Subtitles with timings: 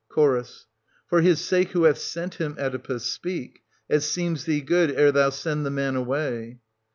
[0.09, 0.15] Ch.
[1.05, 5.29] For his sake who hath sent him, Oedipus, speak, as seems thee good, ere thou
[5.29, 6.57] send the man away.